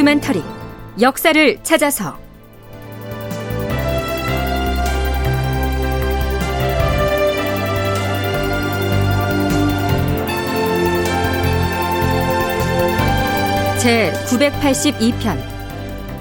[0.00, 0.42] 다큐멘터리
[1.00, 2.18] 역사를 찾아서.
[13.78, 15.38] 제 982편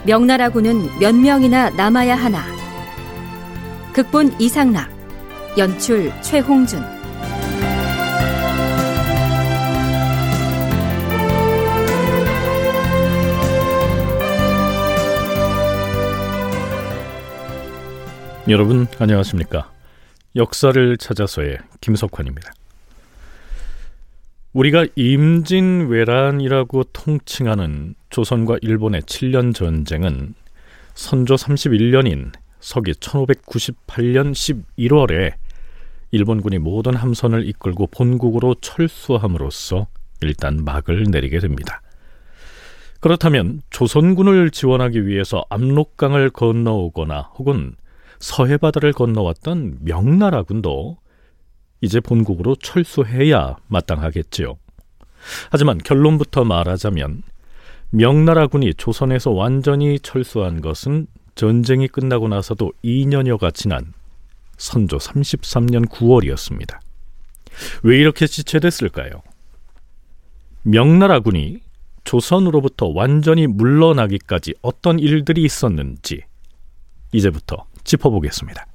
[0.05, 2.43] 명나라군은 몇 명이나 남아야 하나?
[3.93, 4.89] 극본 이상락
[5.57, 6.98] 연출 최홍준
[18.49, 19.71] 여러분 안녕하십니까?
[20.35, 22.51] 역사를 찾아서의 김석환입니다.
[24.53, 30.33] 우리가 임진왜란이라고 통칭하는 조선과 일본의 7년 전쟁은
[30.95, 35.33] 선조 31년인 서기 1598년 11월에
[36.09, 39.85] 일본군이 모든 함선을 이끌고 본국으로 철수함으로써
[40.21, 41.83] 일단 막을 내리게 됩니다.
[42.99, 47.75] 그렇다면 조선군을 지원하기 위해서 압록강을 건너오거나 혹은
[48.19, 50.97] 서해 바다를 건너왔던 명나라군도
[51.81, 54.57] 이제 본국으로 철수해야 마땅하겠지요.
[55.51, 57.23] 하지만 결론부터 말하자면
[57.91, 63.93] 명나라군이 조선에서 완전히 철수한 것은 전쟁이 끝나고 나서도 2년여가 지난
[64.57, 66.79] 선조 33년 9월이었습니다.
[67.83, 69.21] 왜 이렇게 지체됐을까요?
[70.63, 71.61] 명나라군이
[72.03, 76.23] 조선으로부터 완전히 물러나기까지 어떤 일들이 있었는지
[77.13, 78.65] 이제부터 짚어보겠습니다.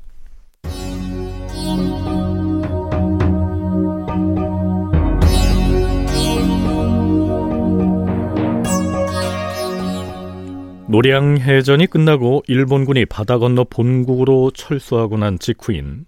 [10.88, 16.06] 노량해전이 끝나고 일본군이 바다 건너 본국으로 철수하고 난 직후인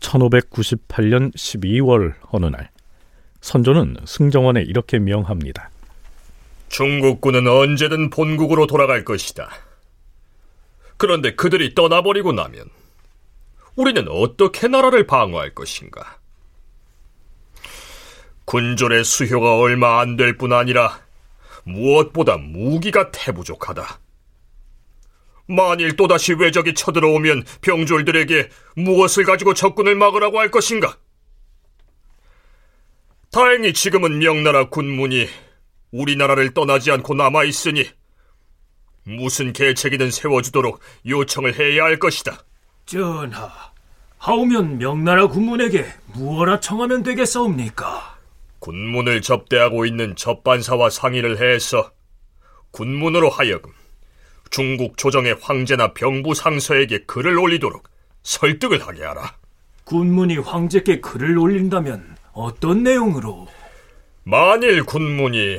[0.00, 2.70] 1598년 12월 어느 날
[3.40, 5.70] 선조는 승정원에 이렇게 명합니다.
[6.68, 9.48] 중국군은 언제든 본국으로 돌아갈 것이다.
[11.00, 12.66] 그런데 그들이 떠나버리고 나면
[13.74, 16.18] 우리는 어떻게 나라를 방어할 것인가?
[18.44, 21.00] 군졸의 수효가 얼마 안 될 뿐 아니라
[21.64, 23.98] 무엇보다 무기가 태부족하다.
[25.46, 30.98] 만일 또다시 외적이 쳐들어오면 병졸들에게 무엇을 가지고 적군을 막으라고 할 것인가?
[33.32, 35.28] 다행히 지금은 명나라 군문이
[35.92, 37.88] 우리나라를 떠나지 않고 남아있으니
[39.04, 42.44] 무슨 계책이든 세워주도록 요청을 해야 할 것이다.
[42.86, 43.50] 전하,
[44.18, 48.18] 하오면 명나라 군문에게 무엇라 청하면 되겠사옵니까?
[48.58, 51.92] 군문을 접대하고 있는 접반사와 상의를 해서
[52.72, 53.72] 군문으로 하여금
[54.50, 57.88] 중국 조정의 황제나 병부 상서에게 글을 올리도록
[58.22, 59.34] 설득을 하게 하라.
[59.84, 63.48] 군문이 황제께 글을 올린다면 어떤 내용으로?
[64.24, 65.58] 만일 군문이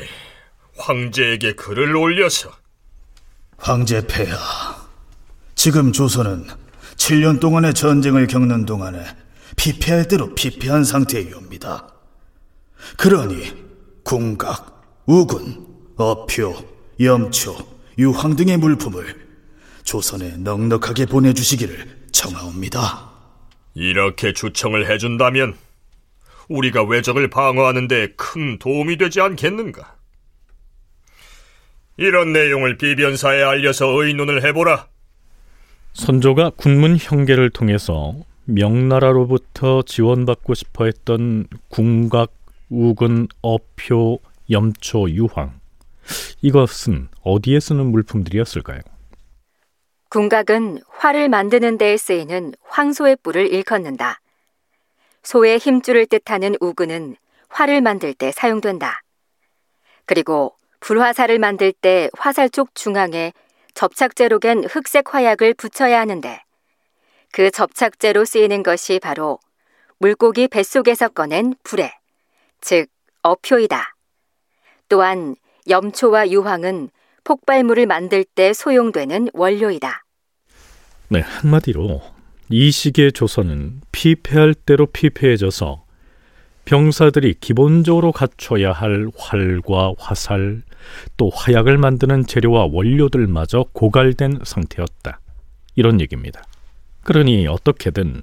[0.78, 2.52] 황제에게 글을 올려서
[3.62, 4.38] 황제 폐하,
[5.54, 6.48] 지금 조선은
[6.96, 9.00] 7년 동안의 전쟁을 겪는 동안에
[9.56, 11.88] 피폐할 대로 피폐한 상태이옵니다.
[12.98, 13.54] 그러니
[14.04, 16.56] 궁각, 우군, 어표,
[17.00, 17.56] 염초,
[18.00, 19.30] 유황 등의 물품을
[19.84, 23.12] 조선에 넉넉하게 보내주시기를 청하옵니다.
[23.76, 25.56] 이렇게 주청을 해준다면
[26.50, 30.01] 우리가 외적을 방어하는 데 큰 도움이 되지 않겠는가?
[32.02, 34.88] 이런 내용을 비변사에 알려서 의논을 해보라.
[35.94, 42.34] 선조가 군문 형계를 통해서 명나라로부터 지원받고 싶어 했던 궁각,
[42.72, 44.20] 우근, 어표,
[44.50, 45.60] 염초, 유황.
[46.42, 48.80] 이것은 어디에 쓰는 물품들이었을까요?
[50.10, 54.20] 궁각은 활을 만드는 데에 쓰이는 황소의 뿔을 일컫는다.
[55.22, 57.16] 소의 힘줄을 뜻하는 우근은
[57.50, 59.04] 활을 만들 때 사용된다.
[60.06, 63.32] 그리고 불화살을 만들 때 화살 쪽 중앙에
[63.74, 66.42] 접착제로 된 흑색 화약을 붙여야 하는데
[67.32, 69.40] 그 접착제로 쓰이는 것이 바로
[70.00, 71.94] 물고기 뱃속에서 꺼낸 불에,
[72.60, 72.88] 즉
[73.22, 73.96] 어표이다.
[74.90, 75.36] 또한
[75.70, 76.90] 염초와 유황은
[77.24, 80.04] 폭발물을 만들 때 소용되는 원료이다.
[81.10, 82.02] 네, 한마디로
[82.50, 85.86] 이 시기의 조선은 피폐할 대로 피폐해져서
[86.72, 90.62] 병사들이 기본적으로 갖춰야 할 활과 화살,
[91.18, 95.20] 또 화약을 만드는 재료와 원료들마저 고갈된 상태였다.
[95.76, 96.42] 이런 얘기입니다.
[97.04, 98.22] 그러니 어떻게든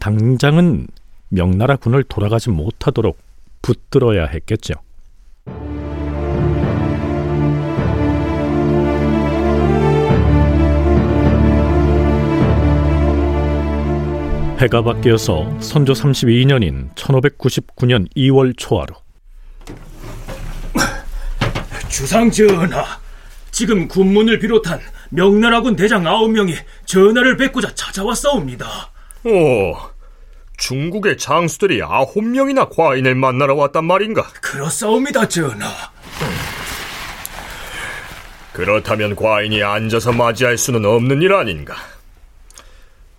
[0.00, 0.88] 당장은
[1.28, 3.16] 명나라 군을 돌아가지 못하도록
[3.62, 4.74] 붙들어야 했겠죠.
[14.58, 18.94] 해가 바뀌어서 선조 32년인 1599년 2월 초하루
[21.88, 22.84] 주상 전하,
[23.52, 24.80] 지금 군문을 비롯한
[25.10, 26.54] 명나라군 대장 아홉 명이
[26.86, 28.66] 전하를 뵙고자 찾아왔사옵니다.
[29.24, 29.76] 오,
[30.56, 34.26] 중국의 장수들이 아홉 명이나 과인을 만나러 왔단 말인가?
[34.40, 35.68] 그렇사옵니다, 전하.
[38.52, 41.76] 그렇다면 과인이 앉아서 맞이할 수는 없는 일 아닌가?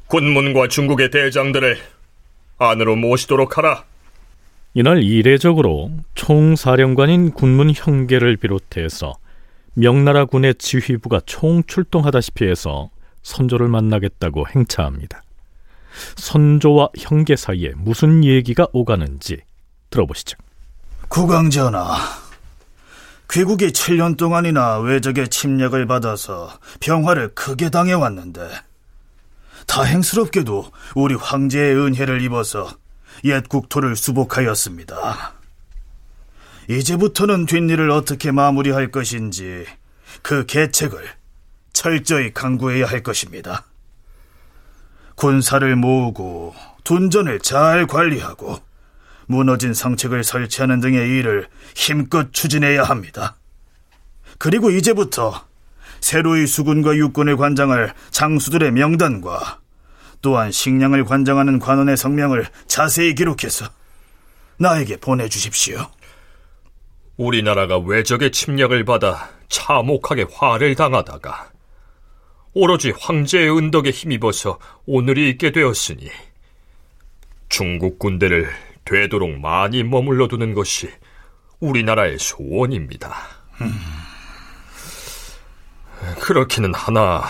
[0.07, 1.78] 군문과 중국의 대장들을
[2.57, 3.84] 안으로 모시도록 하라.
[4.74, 9.13] 이날 이례적으로 총사령관인 군문 형계를 비롯해서
[9.74, 12.90] 명나라 군의 지휘부가 총출동하다시피 해서
[13.24, 15.22] 선조를 만나겠다고 행차합니다.
[16.18, 19.42] 선조와 형계 사이에 무슨 얘기가 오가는지
[19.90, 20.38] 들어보시죠.
[21.08, 21.96] 국왕전하,
[23.31, 26.51] 귀국이 7년 동안이나 외적의 침략을 받아서
[26.81, 28.42] 병화를 크게 당해왔는데
[29.68, 32.70] 다행스럽게도 우리 황제의 은혜를 입어서
[33.24, 35.34] 옛 국토를 수복하였습니다.
[36.70, 39.66] 이제부터는 뒷일을 어떻게 마무리할 것인지
[40.22, 41.08] 그 계책을
[41.74, 43.66] 철저히 강구해야 할 것입니다.
[45.16, 48.60] 군사를 모으고 둔전을 잘 관리하고
[49.28, 53.36] 무너진 성책을 설치하는 등의 일을 힘껏 추진해야 합니다.
[54.38, 55.46] 그리고 이제부터
[56.00, 59.60] 새로이 수군과 육군을 관장할 장수들의 명단과
[60.22, 63.66] 또한 식량을 관장하는 관원의 성명을 자세히 기록해서
[64.58, 65.88] 나에게 보내주십시오.
[67.18, 71.52] 우리나라가 외적의 침략을 받아 참혹하게 화를 당하다가
[72.54, 76.10] 오로지 황제의 은덕에 힘입어서 오늘이 있게 되었으니
[77.50, 78.50] 중국 군대를
[78.86, 80.90] 되도록 많이 머물러 두는 것이
[81.60, 83.14] 우리나라의 소원입니다.
[83.62, 84.05] 음.
[86.25, 87.24] 그렇기는 하나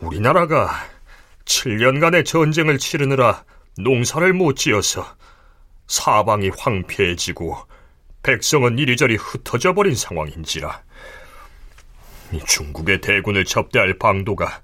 [0.00, 0.72] 우리나라가
[1.44, 3.44] 7년간의 전쟁을 치르느라
[3.78, 5.06] 농사를 못 지어서
[5.86, 7.56] 사방이 황폐해지고
[8.24, 10.82] 백성은 이리저리 흩어져 버린 상황인지라
[12.44, 14.60] 중국의 대군을 접대할 방도가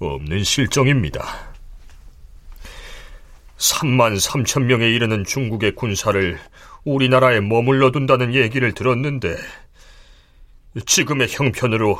[0.00, 1.24] 없는 실정입니다.
[3.56, 6.40] 3만 3천 명에 이르는 중국의 군사를
[6.82, 9.36] 우리나라에 머물러 둔다는 얘기를 들었는데
[10.86, 11.98] 지금의 형편으로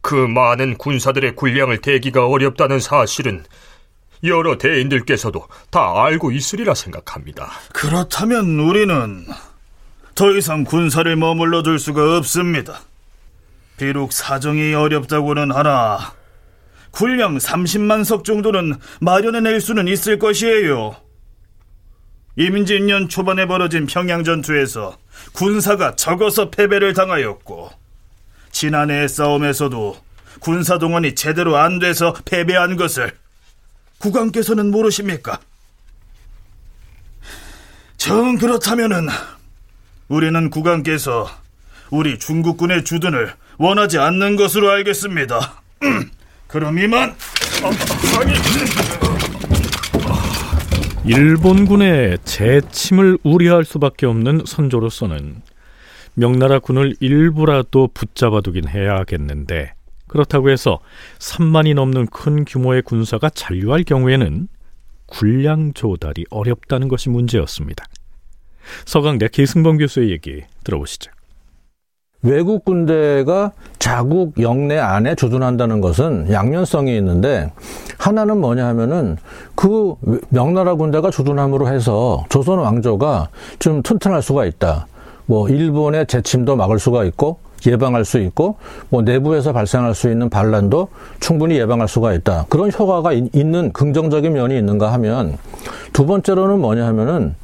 [0.00, 3.44] 그 많은 군사들의 군량을 대기가 어렵다는 사실은
[4.22, 7.50] 여러 대인들께서도 다 알고 있으리라 생각합니다.
[7.72, 9.26] 그렇다면 우리는
[10.14, 12.80] 더 이상 군사를 머물러 둘 수가 없습니다.
[13.76, 16.12] 비록 사정이 어렵다고는 하나
[16.90, 20.96] 군량 30만 석 정도는 마련해낼 수는 있을 것이에요.
[22.36, 24.96] 임진년 초반에 벌어진 평양 전투에서
[25.32, 27.70] 군사가 적어서 패배를 당하였고
[28.64, 29.96] 지난해의 싸움에서도
[30.40, 33.12] 군사 동원이 제대로 안 돼서 패배한 것을
[33.98, 35.38] 국왕께서는 모르십니까?
[37.98, 39.08] 정 그렇다면은
[40.08, 41.28] 우리는 국왕께서
[41.90, 45.62] 우리 중국군의 주둔을 원하지 않는 것으로 알겠습니다.
[46.48, 47.14] 그럼 이만.
[51.04, 55.42] 일본군의 재침을 우려할 수밖에 없는 선조로서는
[56.14, 59.74] 명나라 군을 일부라도 붙잡아두긴 해야겠는데
[60.06, 60.78] 그렇다고 해서
[61.18, 64.48] 3만이 넘는 큰 규모의 군사가 잔류할 경우에는
[65.06, 67.84] 군량 조달이 어렵다는 것이 문제였습니다.
[68.86, 71.10] 서강대 기승범 교수의 얘기 들어보시죠.
[72.22, 77.52] 외국 군대가 자국 영내 안에 주둔한다는 것은 양면성이 있는데
[77.98, 79.18] 하나는 뭐냐 하면은
[79.54, 79.94] 그
[80.30, 83.28] 명나라 군대가 주둔함으로 해서 조선 왕조가
[83.58, 84.86] 좀 튼튼할 수가 있다.
[85.26, 88.56] 뭐 일본의 재침도 막을 수가 있고 예방할 수 있고
[88.90, 90.88] 뭐 내부에서 발생할 수 있는 반란도
[91.20, 92.46] 충분히 예방할 수가 있다.
[92.48, 95.38] 그런 효과가 있는 긍정적인 면이 있는가 하면
[95.92, 97.34] 두 번째로는 뭐냐 하면은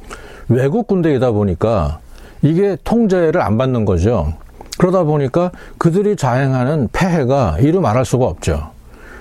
[0.47, 1.99] 외국 군대이다 보니까
[2.41, 4.33] 이게 통제를 안 받는 거죠.
[4.77, 8.69] 그러다 보니까 그들이 자행하는 폐해가 이루 말할 수가 없죠.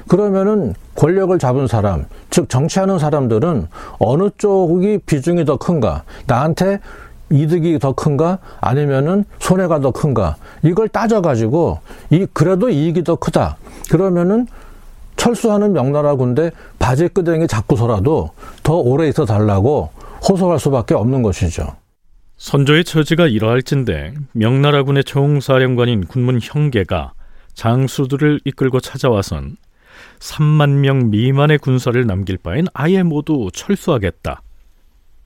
[0.09, 6.03] 그러면은 권력을 잡은 사람, 즉 정치하는 사람들은 어느 쪽이 비중이 더 큰가?
[6.27, 6.81] 나한테
[7.31, 11.79] 이득이 더 큰가 아니면은 손해가 더 큰가 이걸 따져가지고
[12.11, 13.57] 이 그래도 이익이 더 크다
[13.91, 14.47] 그러면은
[15.17, 18.31] 철수하는 명나라 군대 바지 끄댕이 잡고서라도
[18.63, 19.91] 더 오래 있어 달라고
[20.29, 21.77] 호소할 수밖에 없는 것이죠.
[22.39, 27.13] 선조의 처지가 이러할진데 명나라 군의 총사령관인 군문 형계가
[27.53, 29.57] 장수들을 이끌고 찾아와선
[30.21, 34.41] 3만 명 미만의 군사를 남길 바엔 아예 모두 철수하겠다.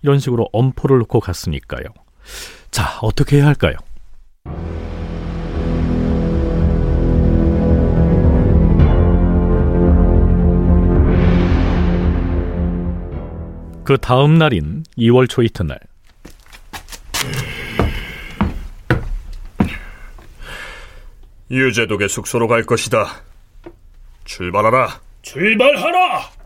[0.05, 1.85] 이런 식으로 엄포를 놓고 갔으니까요.
[2.71, 3.75] 자, 어떻게 해야 할까요?
[13.83, 15.79] 그 다음 날인 2월 초 이튿날
[21.51, 23.07] 유재독의 숙소로 갈 것이다.
[24.25, 25.01] 출발하라.
[25.23, 26.44] 출발하라!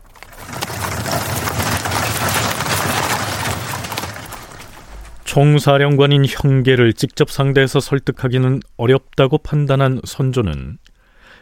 [5.29, 10.79] 총사령관인 형계를 직접 상대해서 설득하기는 어렵다고 판단한 선조는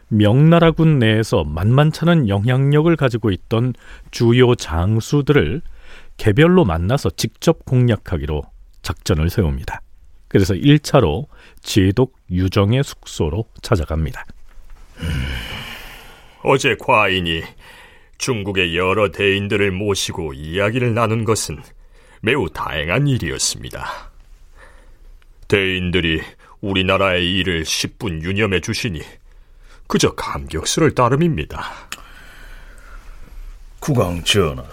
[0.10, 3.74] 명나라군 내에서 만만찮은 영향력을 가지고 있던
[4.12, 5.62] 주요 장수들을
[6.18, 8.44] 개별로 만나서 직접 공략하기로
[8.82, 9.80] 작전을 세웁니다.
[10.28, 11.28] 그래서 1차로
[11.62, 14.26] 제독 유정의 숙소로 찾아갑니다.
[14.98, 15.08] 음,
[16.44, 17.42] 어제 과인이
[18.18, 21.62] 중국의 여러 대인들을 모시고 이야기를 나눈 것은
[22.22, 24.10] 매우 다행한 일이었습니다.
[25.48, 26.22] 대인들이
[26.62, 29.02] 우리나라의 일을 10분 유념해 주시니
[29.88, 31.64] 그저 감격스러울 따름입니다.
[33.80, 34.64] 국왕 전하,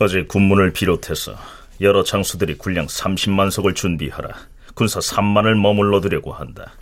[0.00, 1.36] 어제 군문을 비롯해서
[1.80, 4.34] 여러 장수들이 군량 30만 석을 준비하라.
[4.74, 6.72] 군사 3만을 머물러 두려고 한다.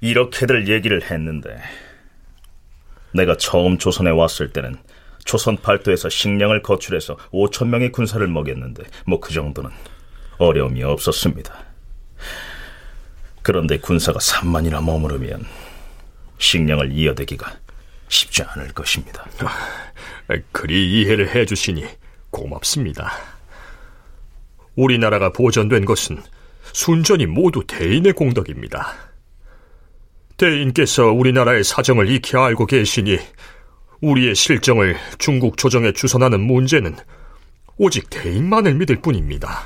[0.00, 1.60] 이렇게들 얘기를 했는데
[3.12, 4.76] 내가 처음 조선에 왔을 때는
[5.26, 9.70] 조선 팔도에서 식량을 거출해서 5천 명의 군사를 먹였는데 뭐 그 정도는
[10.38, 11.52] 어려움이 없었습니다.
[13.42, 15.44] 그런데 군사가 3만이나 머무르면
[16.38, 17.58] 식량을 이어대기가
[18.08, 19.26] 쉽지 않을 것입니다.
[20.52, 21.84] 그리 이해를 해주시니
[22.30, 23.12] 고맙습니다.
[24.74, 26.22] 우리나라가 보전된 것은
[26.72, 28.92] 순전히 모두 대인의 공덕입니다.
[30.36, 33.18] 대인께서 우리나라의 사정을 익히 알고 계시니
[34.00, 36.96] 우리의 실정을 중국 조정에 주선하는 문제는
[37.78, 39.62] 오직 대인만을 믿을 뿐입니다.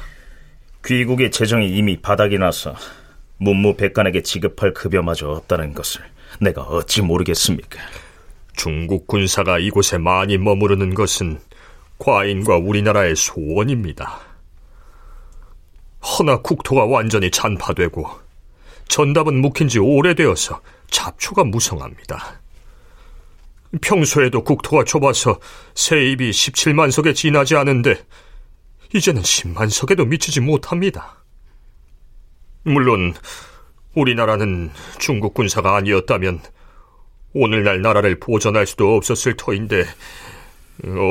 [0.85, 2.75] 귀국의 재정이 이미 바닥이 나서
[3.39, 6.03] 문무백관에게 지급할 급여마저 없다는 것을
[6.41, 7.79] 내가 어찌 모르겠습니까?
[8.55, 11.41] 중국 군사가 이곳에 많이 머무르는 것은
[11.99, 14.21] 과인과 우리나라의 소원입니다.
[16.03, 18.09] 허나 국토가 완전히 잔파되고
[18.89, 20.61] 전답은 묵힌 지 오래되어서
[20.91, 22.40] 잡초가 무성합니다.
[23.81, 25.39] 평소에도 국토가 좁아서
[25.75, 28.03] 세입이 17만 석에 지나지 않은데
[28.95, 31.25] 이제는 10만 석에도 미치지 못합니다.
[32.65, 33.15] 물론
[33.95, 36.41] 우리나라는 중국 군사가 아니었다면
[37.33, 39.85] 오늘날 나라를 보전할 수도 없었을 터인데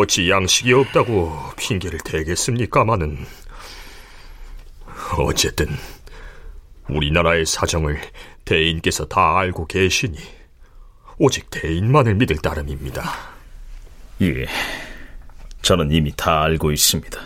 [0.01, 3.25] 어찌 양식이 없다고 핑계를 대겠습니까마는
[5.17, 5.67] 어쨌든
[6.89, 7.99] 우리나라의 사정을
[8.43, 10.17] 대인께서 다 알고 계시니
[11.21, 13.03] 오직 대인만을 믿을 따름입니다.
[14.21, 14.45] 예,
[15.61, 17.19] 저는 이미 다 알고 있습니다.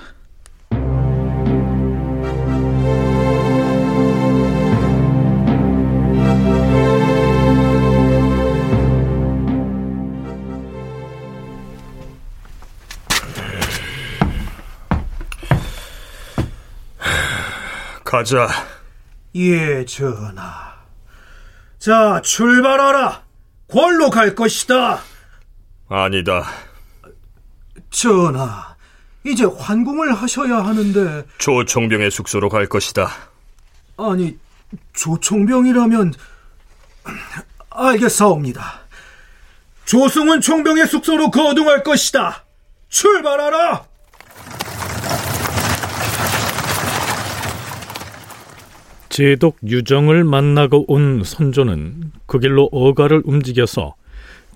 [18.04, 18.48] 가자.
[19.36, 20.74] 예, 전하.
[21.78, 23.24] 자, 출발하라.
[23.68, 25.02] 골로 갈 것이다.
[25.90, 26.46] 아니다.
[27.90, 28.76] 전하,
[29.24, 31.26] 이제 환궁을 하셔야 하는데.
[31.38, 33.10] 조총병의 숙소로 갈 것이다.
[33.98, 34.38] 아니,
[34.94, 36.14] 조총병이라면
[37.70, 38.82] 알겠사옵니다.
[39.86, 42.44] 조승훈 총병의 숙소로 거둥할 것이다.
[42.90, 43.86] 출발하라.
[49.14, 53.94] 제독 유정을 만나고 온 선조는 그 길로 어가를 움직여서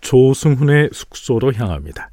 [0.01, 2.09] 조승훈의 숙소로 향합니다.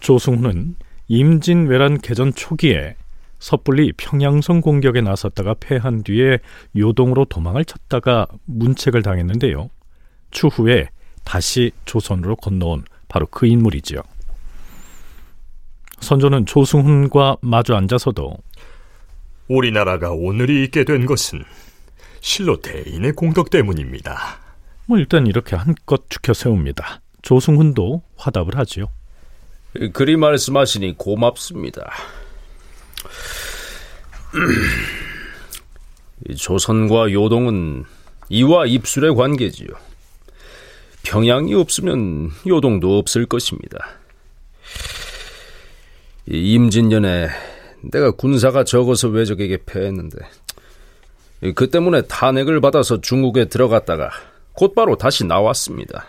[0.00, 0.76] 조승훈은
[1.08, 2.96] 임진왜란 개전 초기에
[3.40, 6.38] 섣불리 평양성 공격에 나섰다가 패한 뒤에
[6.74, 9.68] 요동으로 도망을 쳤다가 문책을 당했는데요.
[10.30, 10.88] 추후에
[11.24, 14.00] 다시 조선으로 건너온 바로 그 인물이지요.
[16.00, 18.34] 선조는 조승훈과 마주 앉아서도
[19.48, 21.44] 우리나라가 오늘이 있게 된 것은
[22.20, 24.38] 실로 대인의 공덕 때문입니다.
[24.86, 27.00] 뭐 일단 이렇게 한껏 죽혀 세웁니다.
[27.22, 28.86] 조승훈도 화답을 하지요.
[29.92, 31.90] 그리 말씀하시니 고맙습니다.
[36.36, 37.84] 조선과 요동은
[38.28, 39.68] 이와 입술의 관계지요.
[41.02, 43.78] 평양이 없으면 요동도 없을 것입니다.
[46.26, 47.28] 임진년에
[47.92, 50.18] 내가 군사가 적어서 외적에게 패했는데
[51.54, 54.10] 그 때문에 탄핵을 받아서 중국에 들어갔다가
[54.52, 56.06] 곧바로 다시 나왔습니다.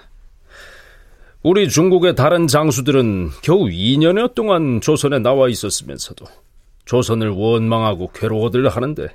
[1.43, 6.25] 우리 중국의 다른 장수들은 겨우 2년여 동안 조선에 나와 있었으면서도
[6.85, 9.07] 조선을 원망하고 괴로워들 하는데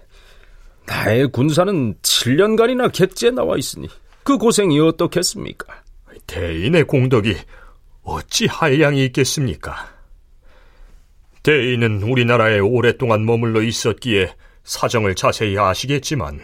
[0.87, 3.89] 나의 군사는 7년간이나 객지에 나와 있으니
[4.23, 5.83] 그 고생이 어떻겠습니까?
[6.27, 7.35] 대인의 공덕이
[8.03, 9.91] 어찌 한량이 있겠습니까?
[11.43, 14.33] 대인은 우리나라에 오랫동안 머물러 있었기에
[14.65, 16.41] 사정을 자세히 아시겠지만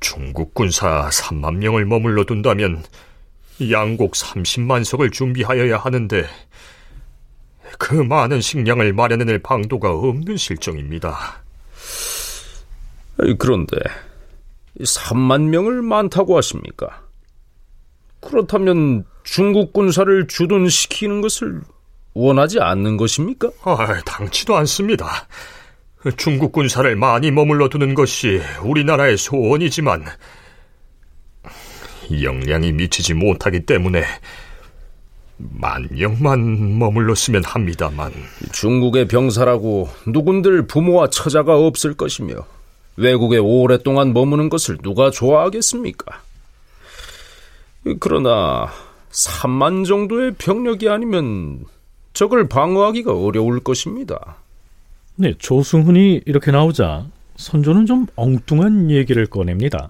[0.00, 2.84] 중국 군사 3만 명을 머물러 둔다면
[3.70, 6.26] 양곡 30만 석을 준비하여야 하는데
[7.78, 11.42] 그 많은 식량을 마련해낼 방도가 없는 실정입니다.
[13.38, 13.76] 그런데
[14.80, 17.02] 3만 명을 많다고 하십니까?
[18.20, 21.60] 그렇다면 중국 군사를 주둔시키는 것을
[22.14, 23.50] 원하지 않는 것입니까?
[23.62, 25.26] 아, 당치도 않습니다.
[26.16, 30.04] 중국 군사를 많이 머물러 두는 것이 우리나라의 소원이지만
[32.22, 34.04] 역량이 미치지 못하기 때문에
[35.38, 38.12] 만령만 머물렀으면 합니다만
[38.52, 42.46] 중국의 병사라고 누군들 부모와 처자가 없을 것이며
[42.96, 46.22] 외국에 오랫동안 머무는 것을 누가 좋아하겠습니까?
[48.00, 48.68] 그러나
[49.10, 51.64] 3만 정도의 병력이 아니면
[52.14, 54.38] 적을 방어하기가 어려울 것입니다.
[55.18, 57.06] 네, 조승훈이 이렇게 나오자
[57.36, 59.88] 선조는 좀 엉뚱한 얘기를 꺼냅니다.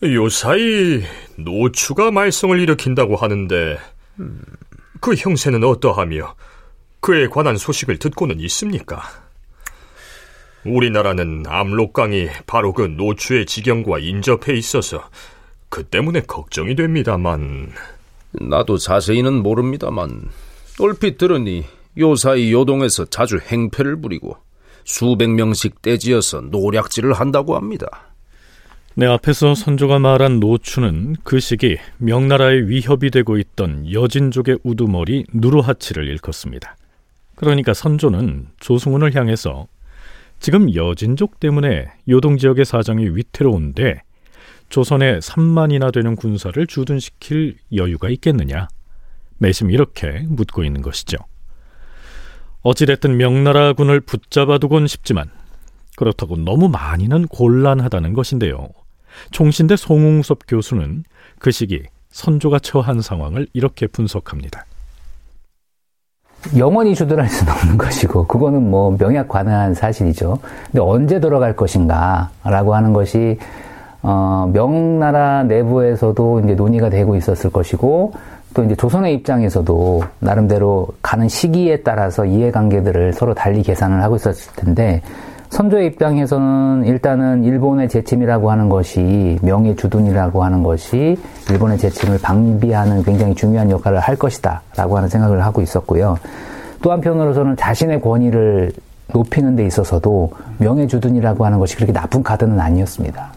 [0.00, 1.02] 요사이
[1.36, 3.78] 노추가 말썽을 일으킨다고 하는데
[5.00, 6.36] 그 형세는 어떠하며
[7.00, 9.02] 그에 관한 소식을 듣고는 있습니까?
[10.64, 15.08] 우리나라는 압록강이 바로 그 노추의 지경과 인접해 있어서
[15.68, 17.72] 그 때문에 걱정이 됩니다만
[18.32, 20.28] 나도 자세히는 모릅니다만
[20.78, 21.64] 얼핏 들으니
[21.98, 24.36] 요사이 요동에서 자주 행패를 부리고
[24.84, 27.86] 수백 명씩 떼지어서 노략질을 한다고 합니다.
[28.94, 36.76] 내 앞에서 선조가 말한 노추는 그 시기 명나라의 위협이 되고 있던 여진족의 우두머리 누르하치를 일컫습니다.
[37.34, 39.66] 그러니까 선조는 조승훈을 향해서
[40.40, 44.02] 지금 여진족 때문에 요동 지역의 사정이 위태로운데
[44.68, 48.68] 조선에 3만이나 되는 군사를 주둔시킬 여유가 있겠느냐?
[49.38, 51.18] 매심 이렇게 묻고 있는 것이죠.
[52.66, 55.30] 어찌됐든 명나라 군을 붙잡아두곤 싶지만
[55.96, 58.68] 그렇다고 너무 많이는 곤란하다는 것인데요.
[59.30, 61.04] 총신대 송웅섭 교수는
[61.38, 64.64] 그 시기 선조가 처한 상황을 이렇게 분석합니다.
[66.56, 70.40] 영원히 주둔할 수는 없는 것이고 그거는 뭐 명약 관한 사실이죠.
[70.66, 73.38] 근데 언제 돌아갈 것인가라고 하는 것이
[74.02, 78.12] 어, 명나라 내부에서도 이제 논의가 되고 있었을 것이고
[78.54, 85.02] 또 이제 조선의 입장에서도 나름대로 가는 시기에 따라서 이해관계들을 서로 달리 계산을 하고 있었을 텐데
[85.50, 91.16] 선조의 입장에서는 일단은 일본의 재침이라고 하는 것이 명예 주둔이라고 하는 것이
[91.50, 96.18] 일본의 재침을 방비하는 굉장히 중요한 역할을 할 것이다라고 하는 생각을 하고 있었고요.
[96.82, 98.72] 또 한편으로서는 자신의 권위를
[99.12, 103.35] 높이는 데 있어서도 명예 주둔이라고 하는 것이 그렇게 나쁜 카드는 아니었습니다.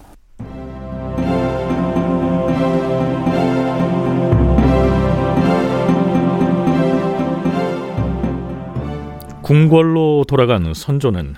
[9.50, 11.34] 궁궐로 돌아간 선조는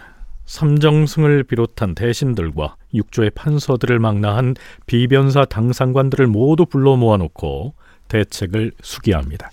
[0.46, 7.74] 삼정승을 비롯한 대신들과 육조의 판서들을 망라한 비변사 당상관들을 모두 불러 모아놓고
[8.10, 9.50] 대책을 수기합니다.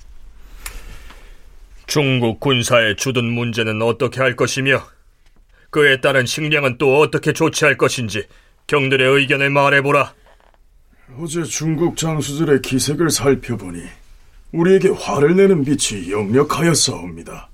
[1.87, 4.83] 중국 군사의 주둔 문제는 어떻게 할 것이며
[5.71, 8.25] 그에 따른 식량은 또 어떻게 조치할 것인지
[8.67, 10.15] 경들의 의견을 말해보라.
[11.21, 13.83] 어제 중국 장수들의 기색을 살펴보니
[14.51, 17.51] 우리에게 화를 내는 빛이 역력하였사옵니다.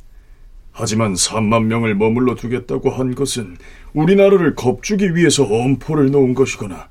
[0.76, 3.56] 하지만 3만 명을 머물러 두겠다고 한 것은
[3.92, 6.88] 우리나라를 겁주기 위해서 엄포를 놓은 것이거나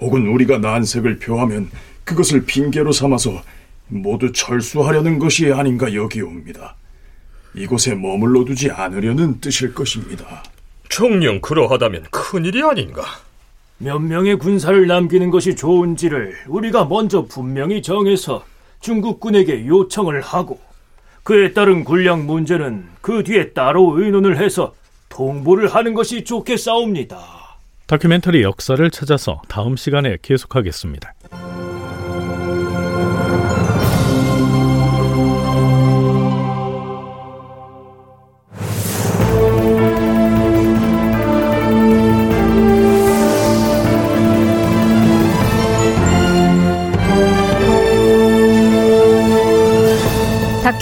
[0.00, 1.70] 혹은 우리가 난색을 표하면
[2.04, 3.42] 그것을 핑계로 삼아서
[3.88, 6.76] 모두 철수하려는 것이 아닌가 여기옵니다.
[7.54, 10.44] 이곳에 머물러 두지 않으려는 뜻일 것입니다.
[10.90, 13.02] 정령 그러하다면 큰일이 아닌가?
[13.78, 18.44] 몇 명의 군사를 남기는 것이 좋은지를 우리가 먼저 분명히 정해서
[18.80, 20.60] 중국군에게 요청을 하고
[21.26, 24.72] 그에 따른 군량 문제는 그 뒤에 따로 의논을 해서
[25.08, 27.18] 통보를 하는 것이 좋겠사옵니다.
[27.88, 31.14] 다큐멘터리 역사를 찾아서 다음 시간에 계속하겠습니다.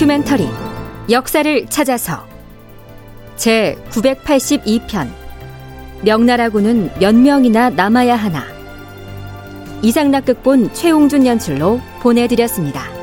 [0.05, 0.47] 다큐멘터리
[1.09, 2.27] 역사를 찾아서
[3.37, 5.09] 제 982편
[6.03, 8.45] 명나라군은 몇 명이나 남아야 하나
[9.81, 12.94] 이상락극본 최홍준 연출로 보내드렸습니다.